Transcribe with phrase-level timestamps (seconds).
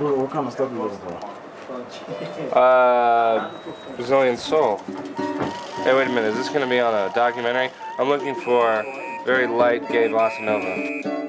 [0.00, 2.58] What, what kind of stuff you looking for?
[2.58, 3.50] Uh,
[3.96, 4.78] Brazilian soul.
[4.78, 6.30] Hey, wait a minute.
[6.30, 7.70] Is this going to be on a documentary?
[7.98, 8.82] I'm looking for
[9.26, 11.20] very light gay bossa nova.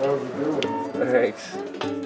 [0.00, 1.06] That was a good one.
[1.12, 2.01] Thanks.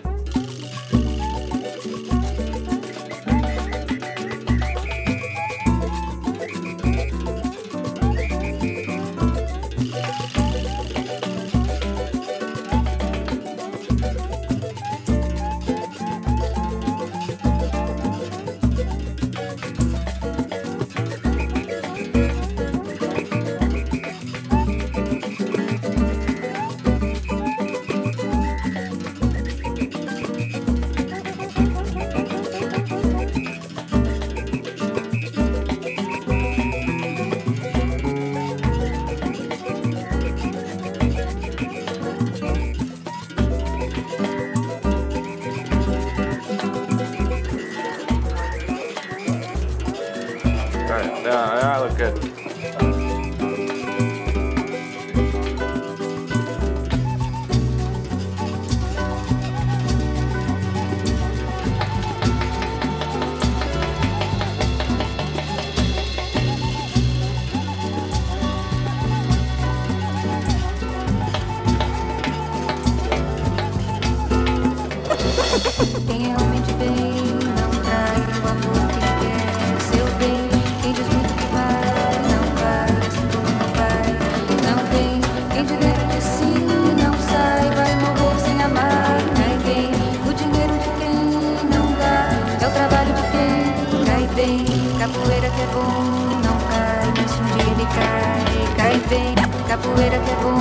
[99.77, 100.57] Capoeira que é bom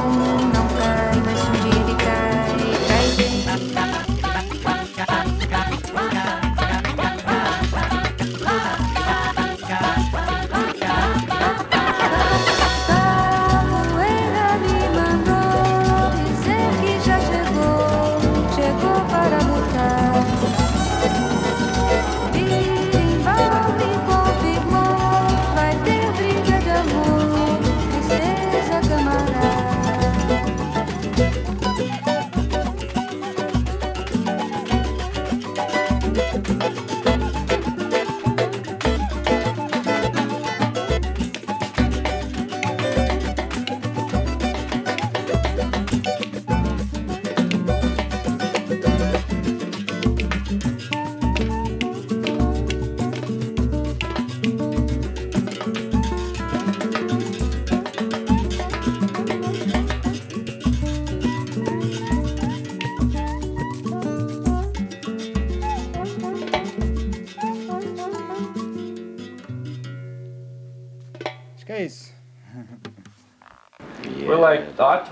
[0.54, 1.15] não cai,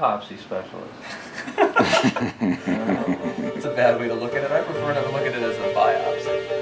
[0.04, 0.98] autopsy specialists.
[3.56, 4.52] It's a bad way to look at it.
[4.52, 6.53] I prefer to look at it as a biopsy.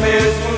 [0.00, 0.55] Mesmo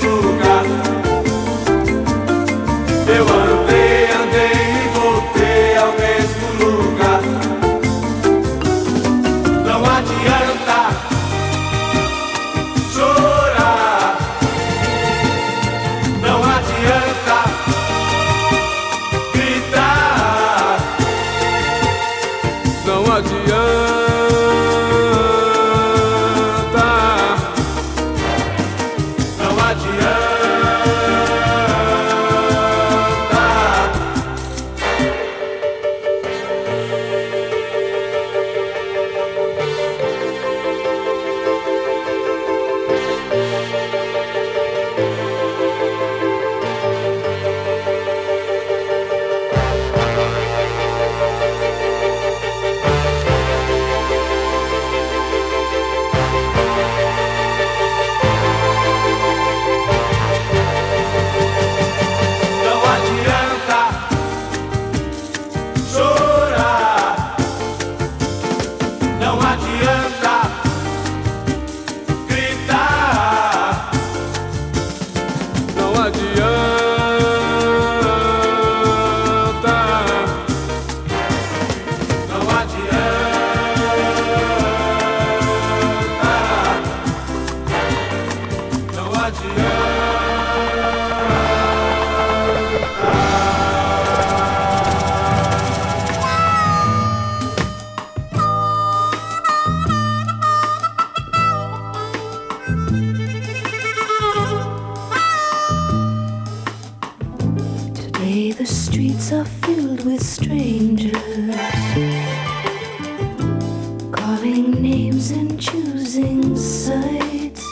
[115.18, 117.64] names and choosing sides.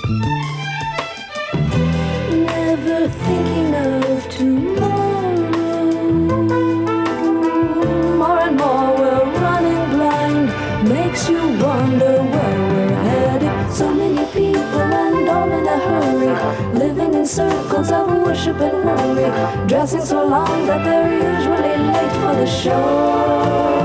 [2.33, 5.47] Never thinking of tomorrow.
[8.19, 13.73] More and more we're running blind, makes you wonder where we're headed.
[13.73, 19.69] So many people and all in a hurry, living in circles of worship and worry,
[19.69, 23.76] dressing so long that they're usually late for the show.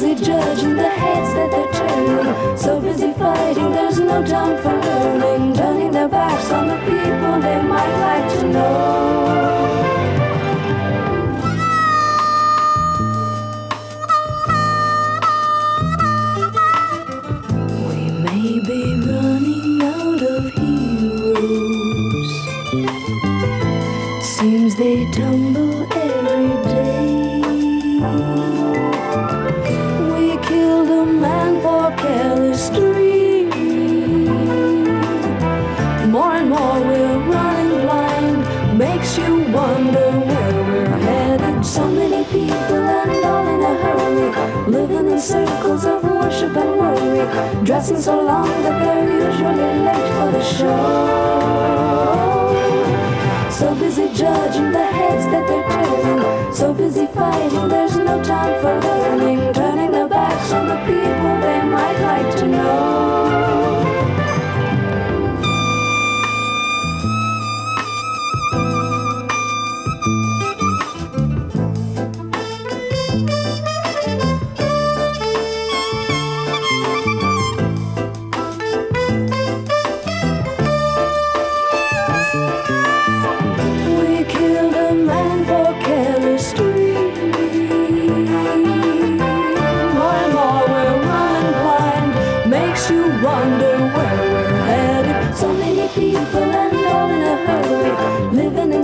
[0.00, 5.52] Busy judging the heads that they're turning, so busy fighting, there's no time for learning,
[5.52, 9.20] turning their backs on the people they might like to know.
[17.86, 18.60] We may
[45.30, 47.64] circles of worship and worry.
[47.64, 50.80] Dressing so long that they're usually late for the show.
[53.58, 56.52] So busy judging the heads that they're turning.
[56.52, 59.52] So busy fighting, there's no time for learning.
[59.52, 63.29] Turning their backs on the people they might like to know.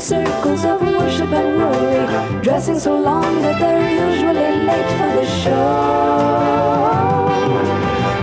[0.06, 2.40] Circles of worship and worry.
[2.40, 6.66] Dressing so long that they're usually late for the show.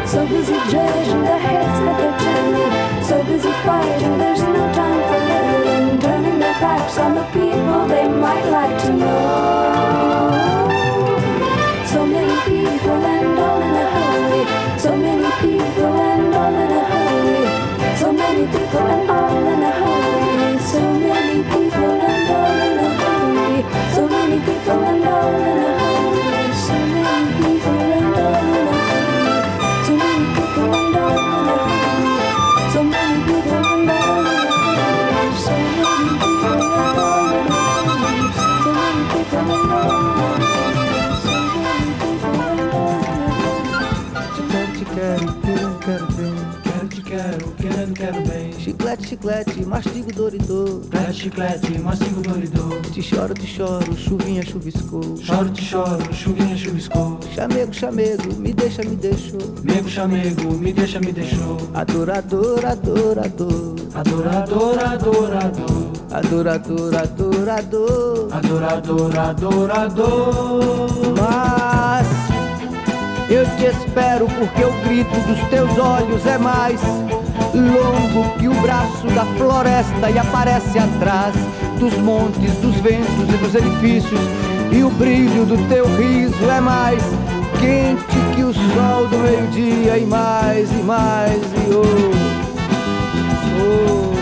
[0.05, 3.03] So busy judging the heads that they're turning.
[3.03, 5.62] So busy fighting, there's no time for learning.
[6.61, 10.33] Backs on the people they might like to know.
[11.85, 14.43] So many people and all in a hurry.
[14.79, 17.97] So many people and all in a hurry.
[17.97, 20.59] So many people and all in a hurry.
[20.71, 23.63] So many people and all in a hurry.
[23.93, 26.53] So many people and all in a hurry.
[26.65, 28.82] So many people and all in a hurry.
[49.23, 50.81] Chiclete, mastigo doridor.
[50.81, 52.81] Chiclete, chiclete, mastigo doridor.
[52.91, 55.15] Te choro, te choro, chuvinha chuviscou.
[55.15, 57.17] Choro, te choro, chuvinha chuviscou.
[57.33, 59.39] Chamego, chamego, me deixa, me deixou.
[59.63, 61.57] Mego, chamego, me deixa, me deixou.
[61.73, 63.75] Adorador, adorador.
[63.95, 65.93] Adorador, adorador.
[66.11, 68.33] Adorador, adorador.
[68.33, 70.59] Adorador, adorador.
[71.17, 72.07] Mas
[73.31, 76.81] eu te espero porque o grito dos teus olhos é mais
[77.57, 81.35] longo que o braço da floresta e aparece atrás
[81.79, 84.19] dos montes, dos ventos e dos edifícios.
[84.71, 87.03] E o brilho do teu riso é mais
[87.59, 88.03] quente
[88.35, 91.83] que o sol do meio-dia e mais e mais e oh,
[93.61, 94.12] oh,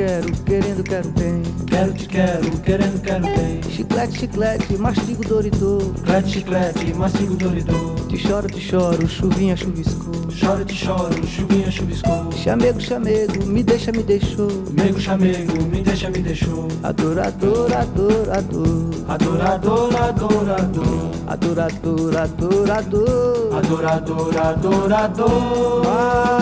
[0.00, 1.42] quero, querendo, quero bem.
[1.66, 3.60] Quero, te quero, querendo, quero bem.
[3.68, 5.82] Chiclete, chiclete, mastigo doridor.
[5.82, 7.94] Chiclete, chiclete, mastigo doridor.
[8.08, 10.30] Te choro, te choro, chuvinha chuviscou.
[10.30, 12.32] Choro, te choro, chuvinha chuviscou.
[12.32, 14.50] Chamego, chamego, me deixa, me deixou.
[14.72, 16.68] Mego, chamego, me deixa, me deixou.
[16.82, 18.90] Adorador, adorador.
[19.06, 21.10] Adorador, adorador.
[21.28, 23.54] Adorador, adorador.
[23.54, 25.82] Adorador, adorador.
[25.84, 26.39] Mas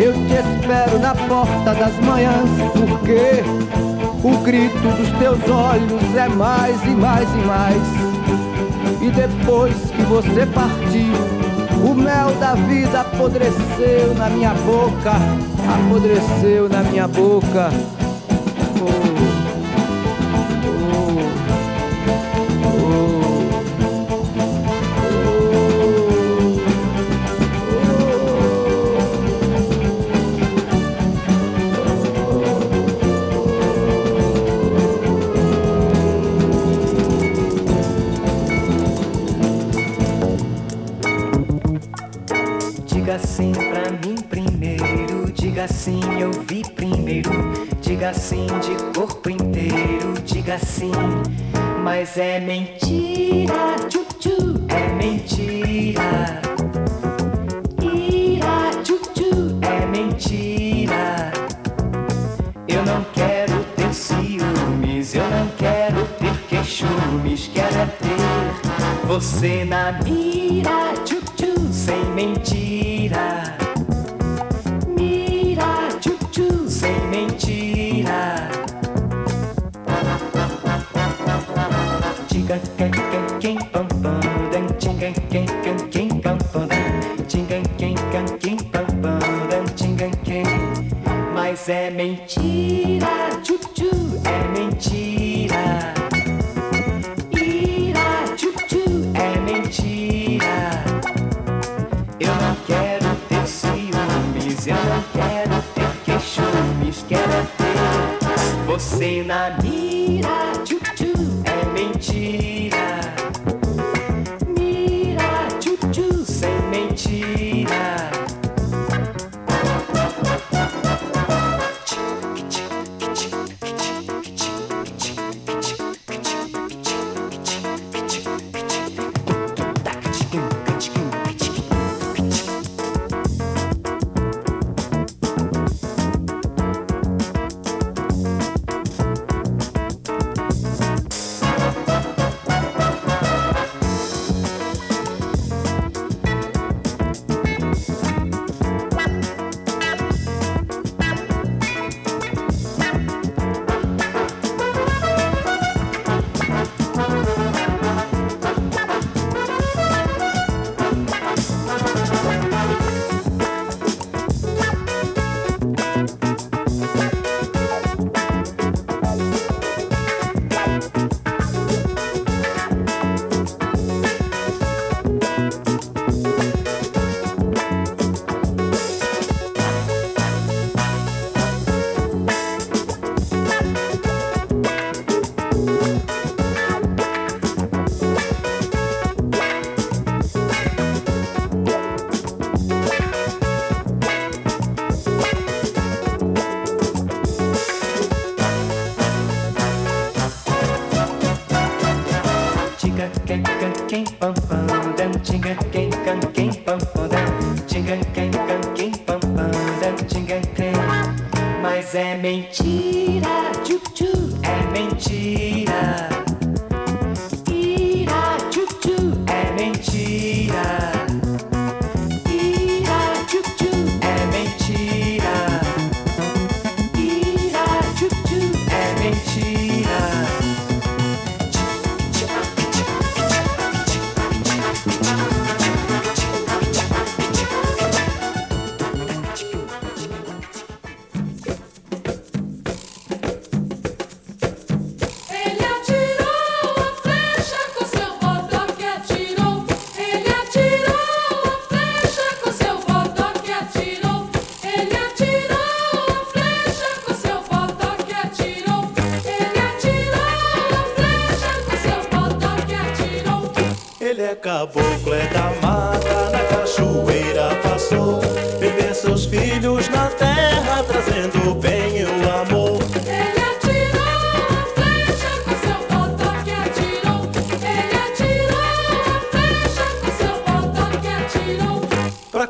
[0.00, 3.44] eu te espero na porta das manhãs, porque
[4.24, 7.82] o grito dos teus olhos é mais e mais e mais.
[9.02, 11.12] E depois que você partiu,
[11.84, 15.12] o mel da vida apodreceu na minha boca,
[15.68, 17.70] apodreceu na minha boca.
[18.80, 19.39] Oh,
[45.80, 47.30] sim, eu vi primeiro.
[47.80, 50.92] Diga sim de corpo inteiro, diga sim,
[51.82, 56.42] mas é mentira, tchu tchu, é mentira.
[57.80, 61.32] Ira, tchu tchu, é mentira.
[62.68, 69.92] Eu não quero ter ciúmes, eu não quero ter queixumes, quero é ter você na
[70.04, 73.39] mira, tchu tchu, sem mentira.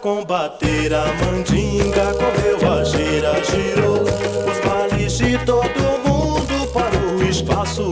[0.00, 7.90] combater a mandinga, correu a gira, girou os baliches, todo mundo para o espaço.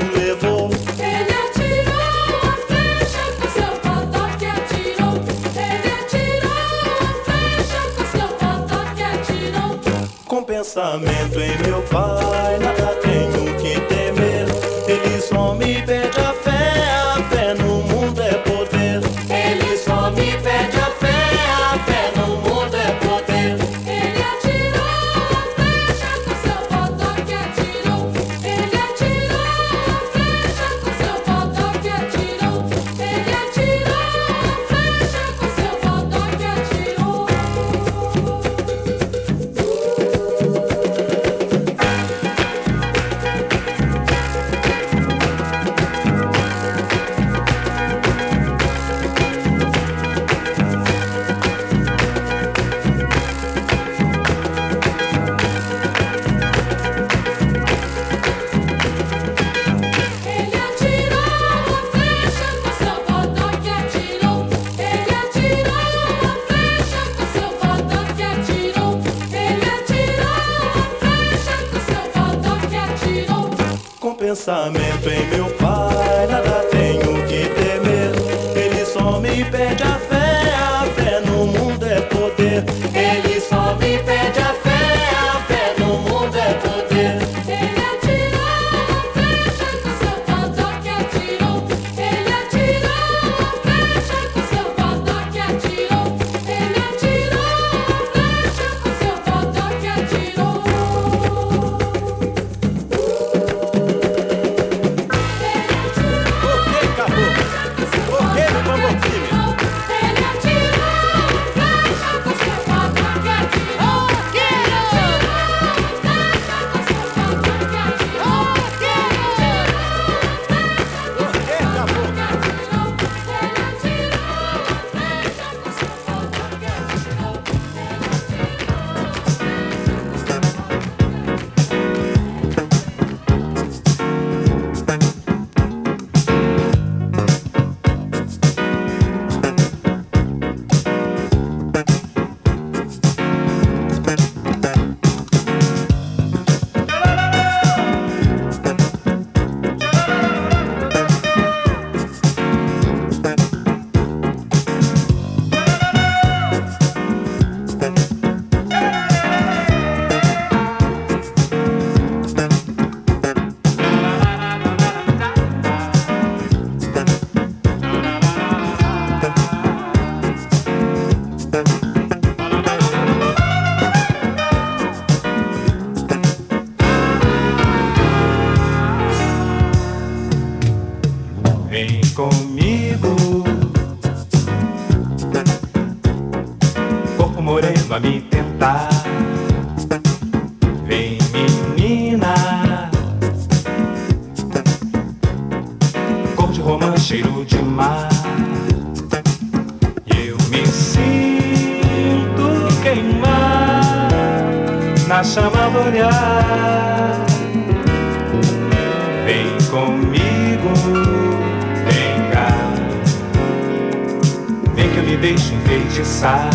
[215.08, 216.50] me deixa enfeitiçar.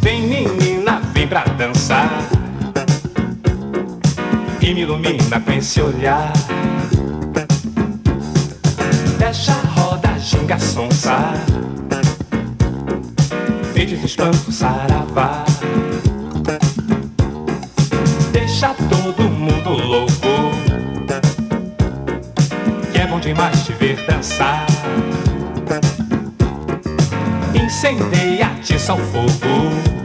[0.00, 2.10] Vem menina, vem pra dançar.
[4.60, 6.32] E me ilumina com esse olhar.
[9.18, 11.32] Deixa a roda, ginga, sonsa.
[13.72, 15.44] Beijos, espanto, saravá.
[18.32, 20.50] Deixa todo mundo louco.
[22.92, 24.66] Que é bom demais te ver dançar.
[27.78, 29.97] Incendeia, atiça o fogo.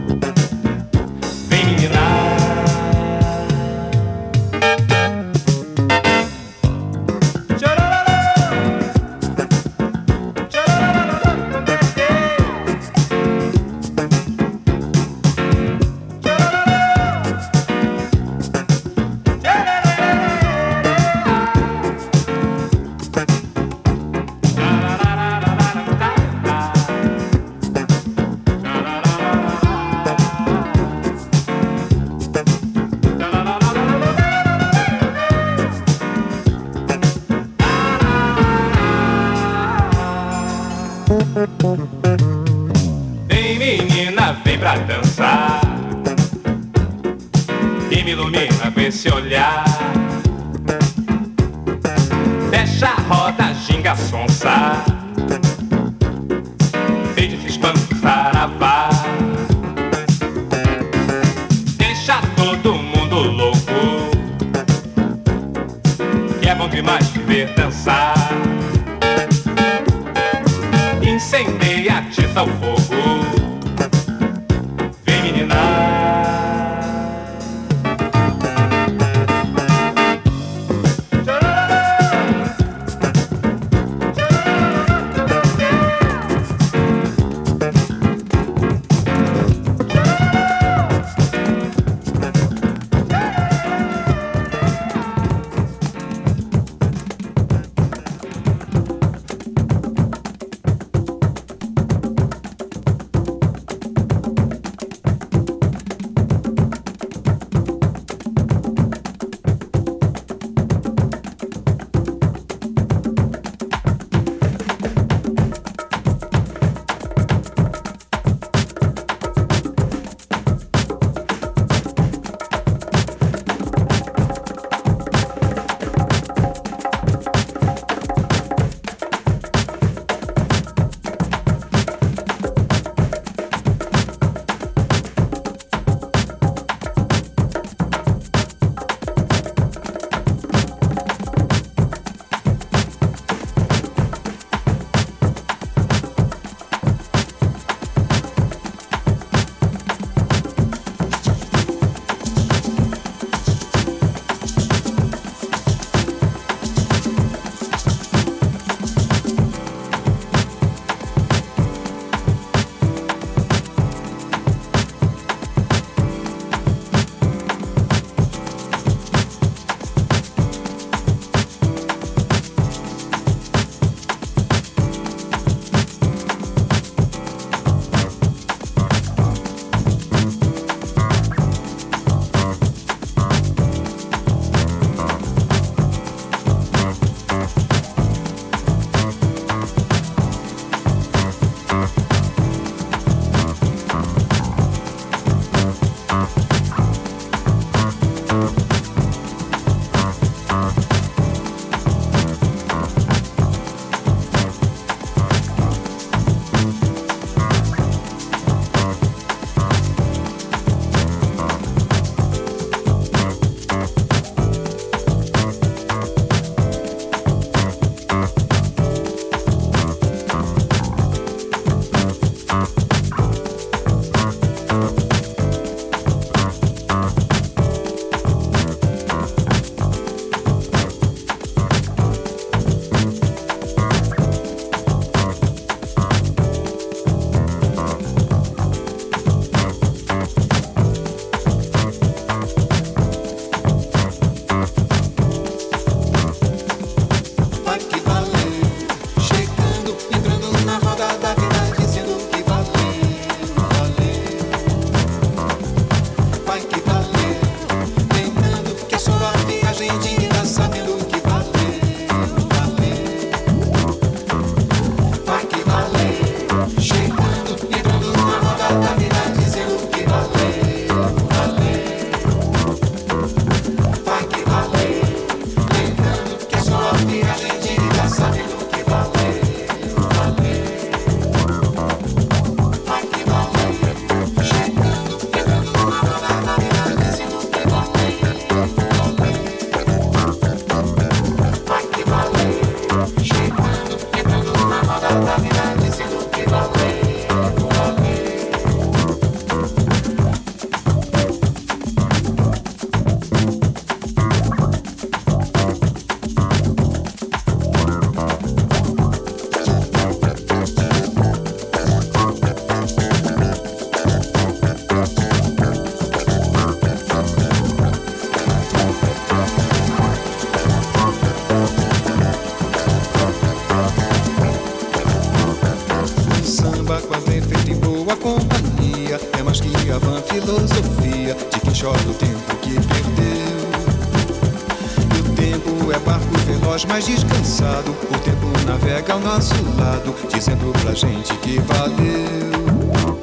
[340.03, 343.17] Lado, dizendo pra gente que valeu.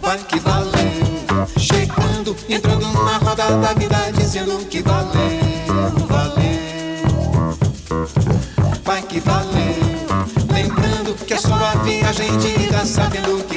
[0.00, 0.72] Vai que valeu.
[1.56, 5.06] Chegando, entrando na roda da vida, dizendo que valeu,
[6.08, 6.42] valeu.
[8.84, 9.52] Vai que valeu.
[10.52, 13.51] Lembrando que a sua viagem de ida, sabendo que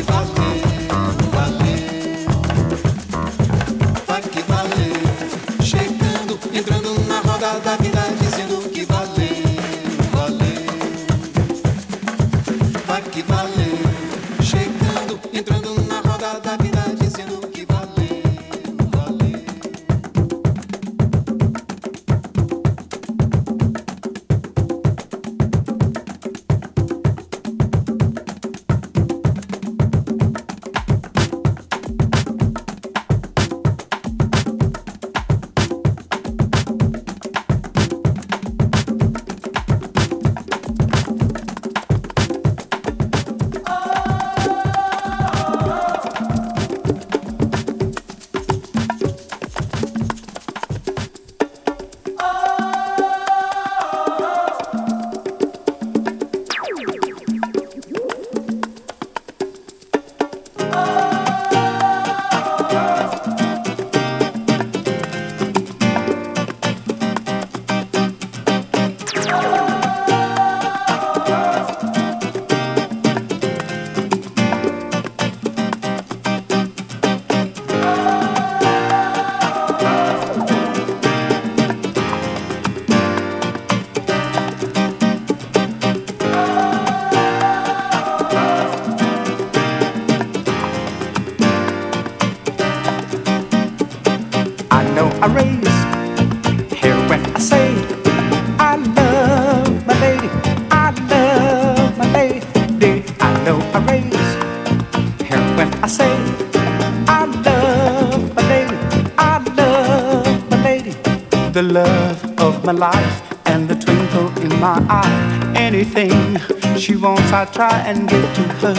[112.65, 115.53] my life and the twinkle in my eye.
[115.55, 116.39] Anything
[116.77, 118.73] she wants, I try and give to her.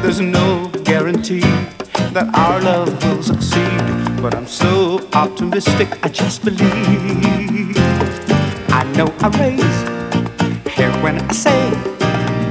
[0.00, 1.48] There's no guarantee
[2.14, 7.76] that our love will succeed, but I'm so optimistic, I just believe.
[8.70, 9.78] I know I raise
[10.74, 11.70] here when I say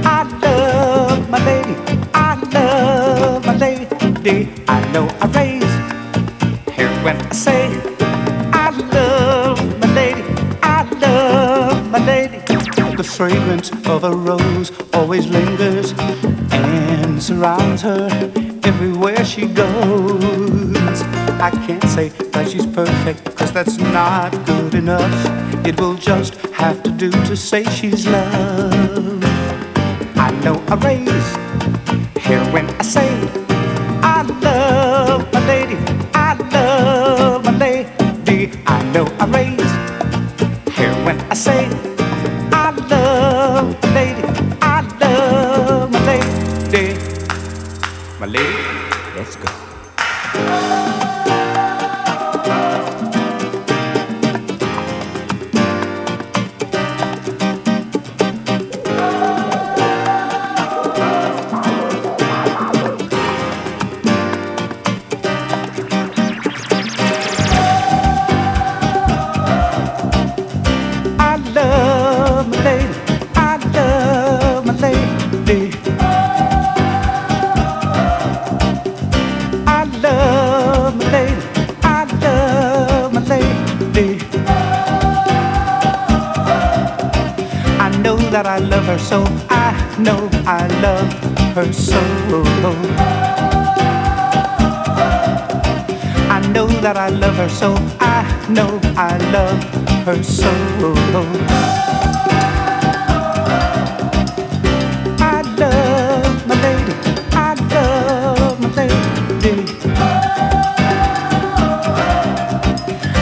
[0.04, 1.76] I love my lady,
[2.14, 4.48] I love my lady.
[4.68, 5.74] I know I raise
[6.76, 7.83] here when I say
[13.16, 15.94] fragrance of a rose always lingers
[16.50, 18.08] and surrounds her
[18.64, 21.02] everywhere she goes.
[21.40, 25.64] I can't say that she's perfect, cause that's not good enough.
[25.64, 29.24] It will just have to do to say she's loved.
[30.16, 33.43] I know I raise here when I say
[46.74, 48.52] My lady,
[49.16, 51.03] let's go.
[91.54, 92.00] Her so.
[96.30, 99.62] I know that I love her so, I know I love
[100.04, 100.50] her so.
[105.20, 106.94] I love my lady,
[107.32, 109.66] I love my lady.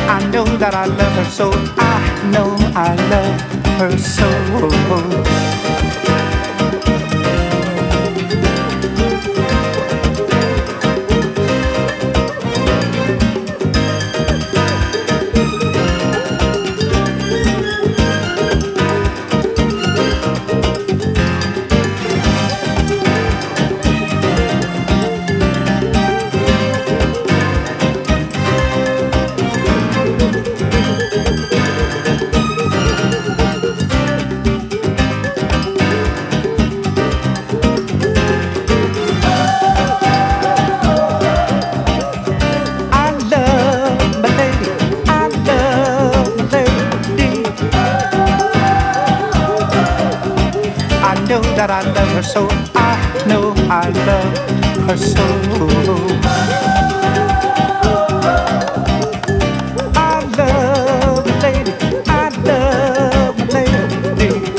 [0.09, 3.41] I know that I love her so, I know I love
[3.79, 5.72] her so.
[51.41, 52.47] That I love her so.
[52.75, 54.39] I know I love
[54.87, 55.25] her so.
[59.95, 61.73] I love my lady.
[62.09, 64.53] I love my lady.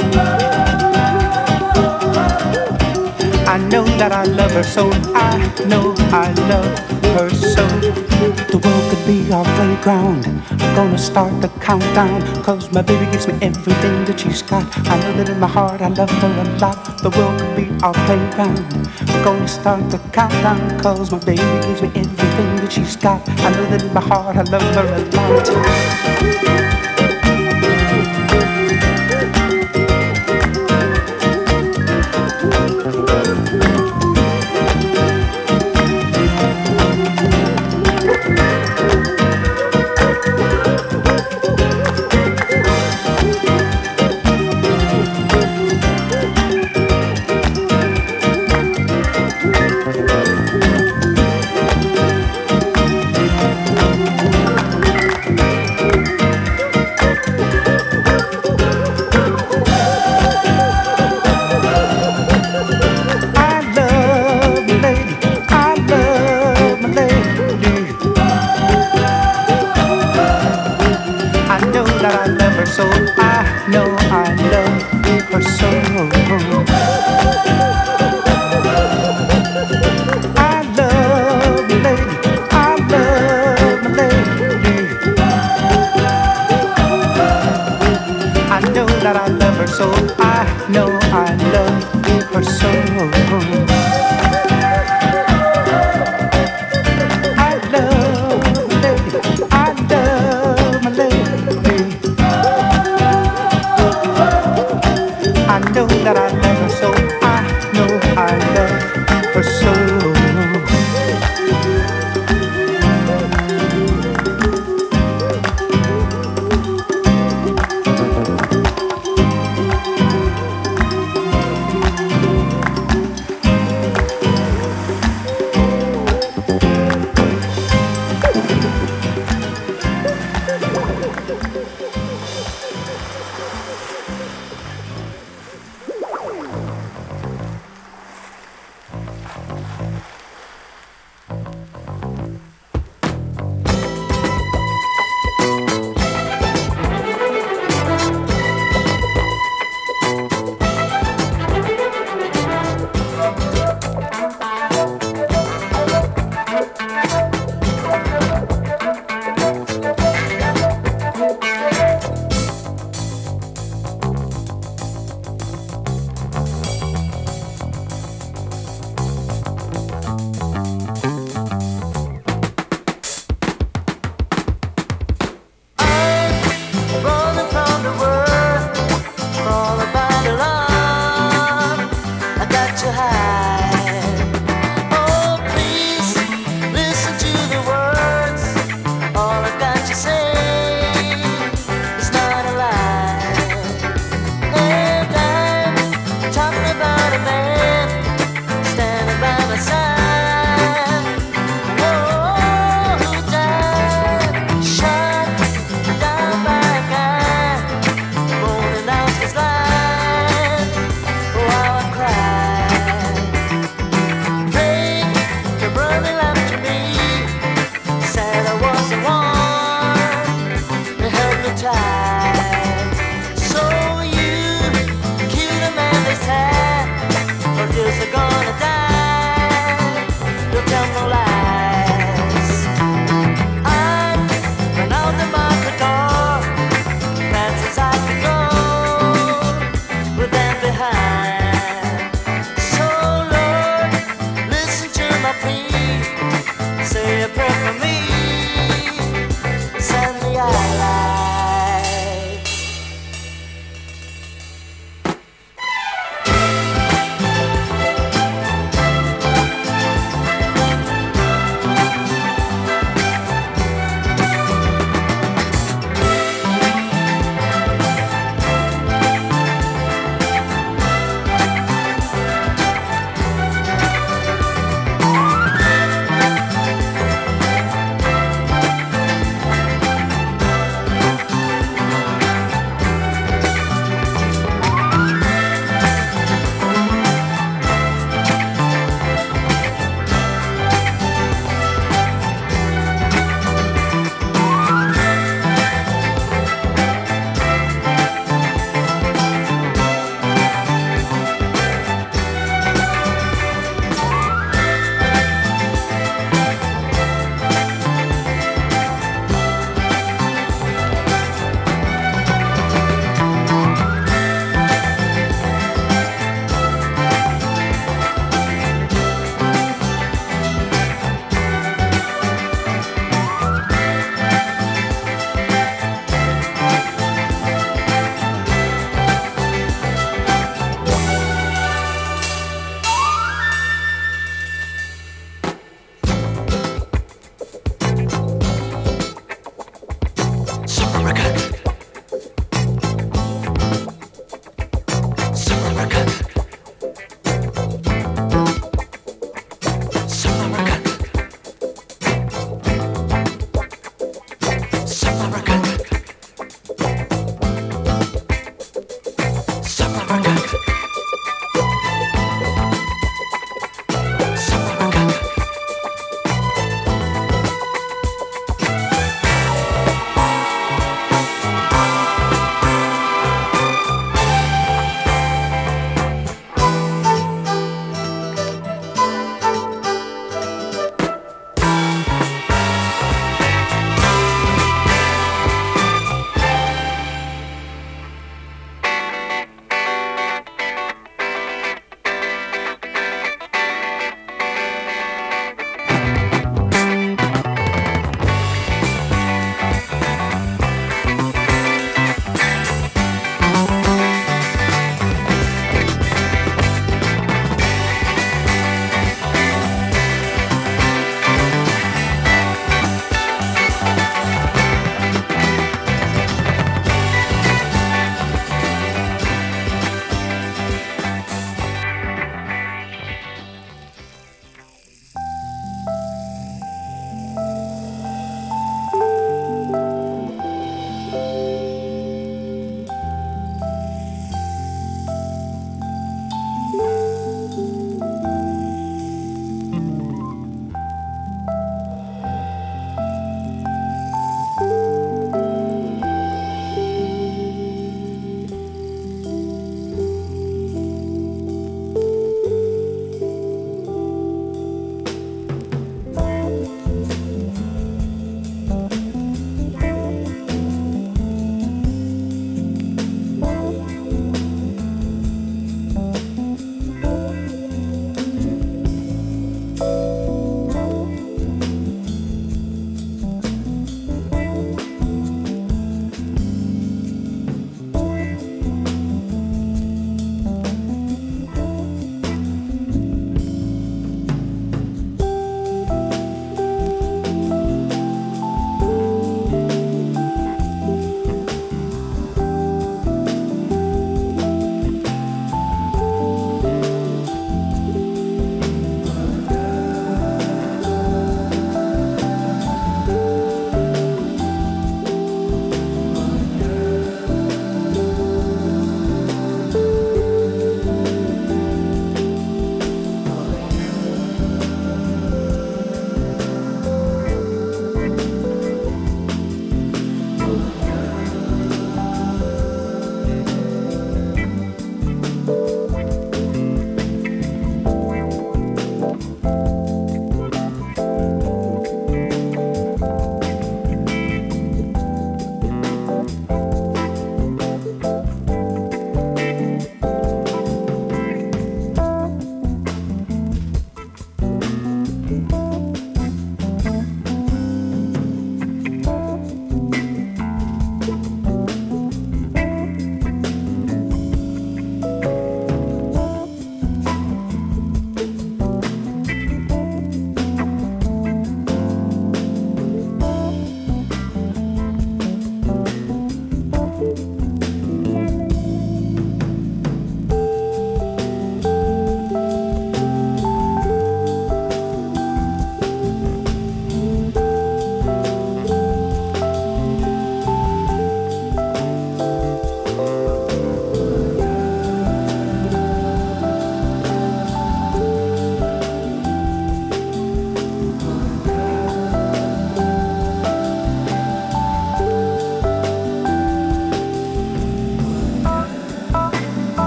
[3.45, 4.89] I know that I love her so.
[5.13, 7.29] I know I love her.
[7.29, 10.25] The world could be our playground.
[10.49, 12.21] I'm gonna start the countdown.
[12.43, 14.65] Cause my baby gives me everything that she's got.
[14.87, 16.97] I know that in my heart I love her a lot.
[17.01, 18.65] The world could be our playground.
[19.09, 20.79] I'm gonna start the countdown.
[20.79, 23.21] Cause my baby gives me everything that she's got.
[23.29, 26.42] I know that in my heart I love her a lot.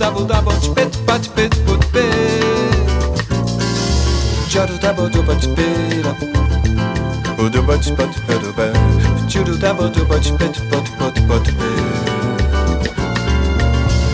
[0.00, 2.74] dabu dabu pit pat pit put pit
[4.48, 6.12] Jaru dabu du pat pira
[7.36, 8.66] Budu bat pat peru be
[9.28, 12.90] Juru dabu du pat pit pot pot pot pit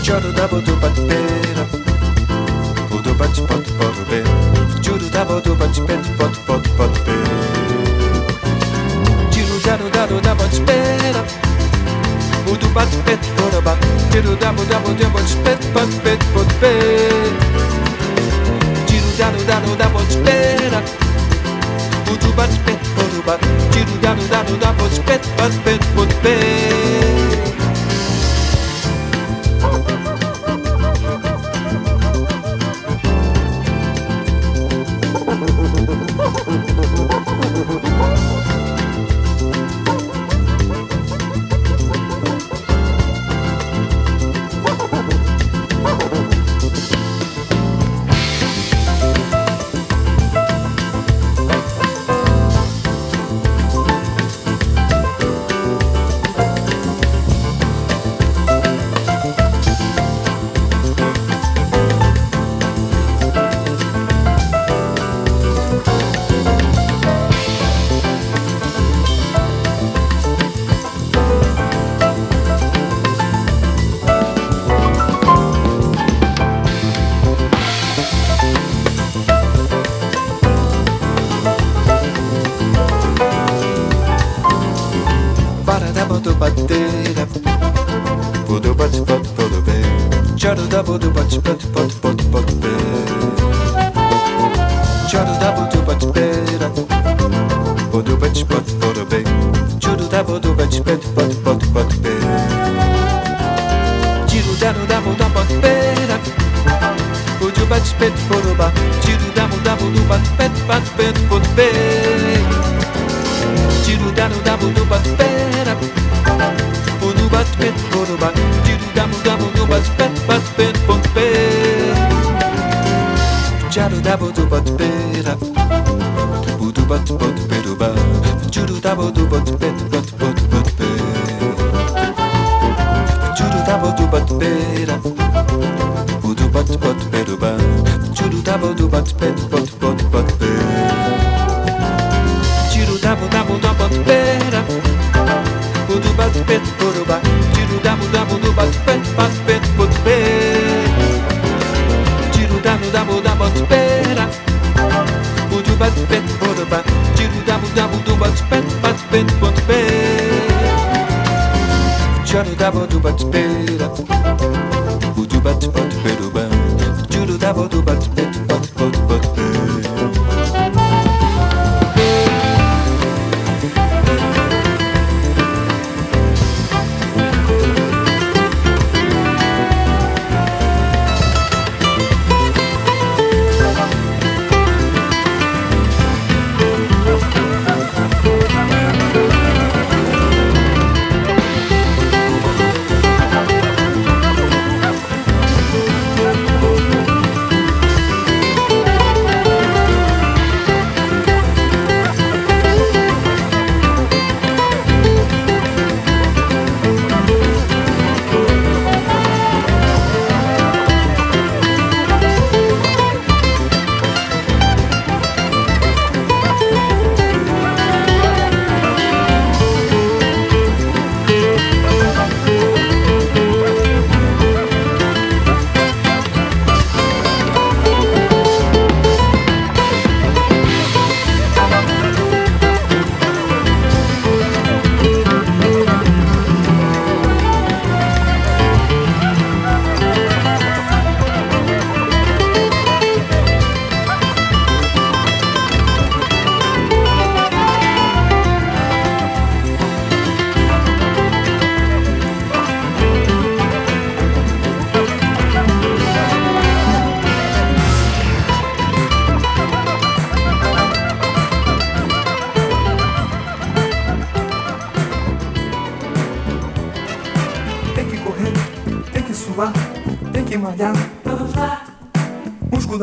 [0.03, 1.75] Jaru dabu du pat bat
[3.07, 3.65] dabu pat
[4.09, 4.27] pit
[9.69, 10.67] pit
[11.15, 11.46] dabu
[12.47, 13.73] Budu bat pet budu ba
[14.11, 16.71] Chiru da budu budu bat pet bat pet bat be
[18.87, 20.81] Chiru da da da da bat bera
[22.07, 23.35] Budu bat pet budu ba
[23.71, 27.16] Chiru da da da da bat pet bat pet bat be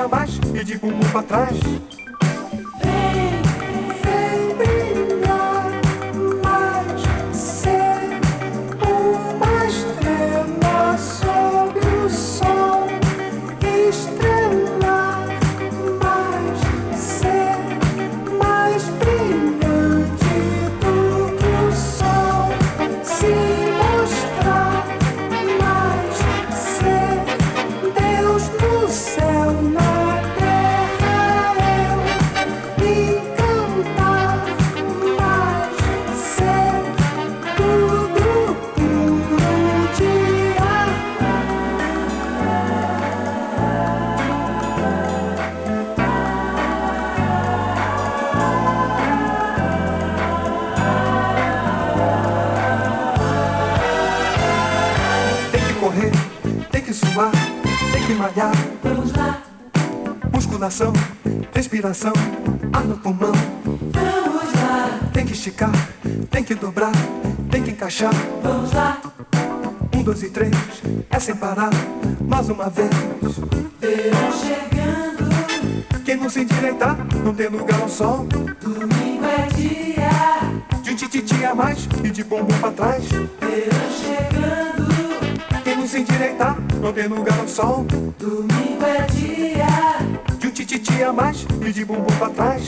[0.00, 1.99] tititi a mais e de bumbum pra trás.
[61.80, 62.12] Respiração,
[62.74, 63.32] ar no pulmão.
[63.64, 65.72] vamos lá, Tem que esticar,
[66.30, 66.92] tem que dobrar,
[67.50, 68.12] tem que encaixar.
[68.42, 69.00] vamos lá.
[69.96, 70.50] Um, dois e três,
[71.10, 71.70] é sem parar.
[72.20, 72.90] Mais uma vez.
[73.80, 78.26] Verão chegando, Quem não se endireitar, não tem lugar ao sol.
[78.26, 80.10] domingo é dia.
[80.82, 83.04] De tititi a mais e de bumbum pra trás.
[83.08, 87.86] Verão chegando, Quem não se endireitar, não tem lugar ao sol.
[88.18, 88.49] domingo
[91.20, 92.66] mais e de bumbum pra trás.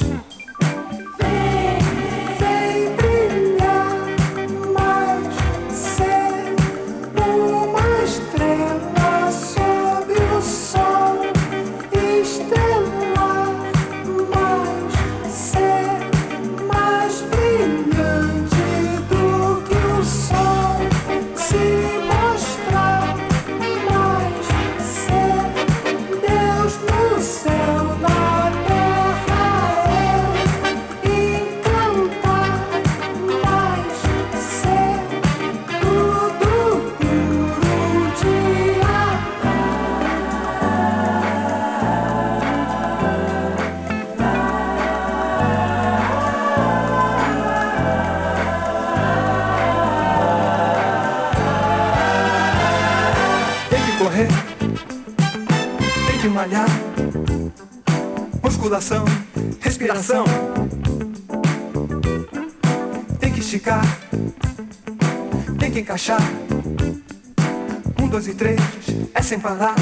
[69.33, 69.74] Sem parar.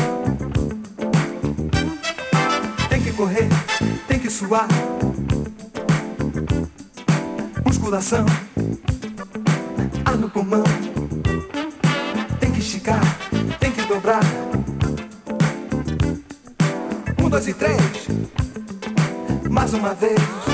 [2.88, 3.48] Tem que correr,
[4.06, 4.68] tem que suar.
[7.66, 8.24] Musculação,
[10.04, 10.62] ar no pulmão.
[12.38, 13.00] Tem que esticar,
[13.58, 14.22] tem que dobrar.
[17.20, 18.06] Um, dois e três.
[19.50, 20.49] Mais uma vez.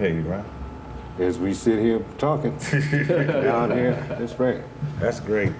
[0.00, 0.44] paid, right?
[1.18, 2.56] As we sit here talking
[3.42, 4.62] down here, that's right.
[4.98, 5.52] That's great.